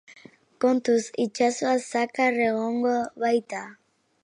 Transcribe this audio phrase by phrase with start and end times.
[0.63, 3.63] Kontuz itsasoa, zakar egongo baita.